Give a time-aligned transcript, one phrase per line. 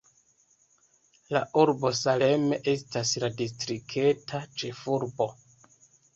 [1.35, 5.31] La urbo Salem estas la distrikta ĉefurbo.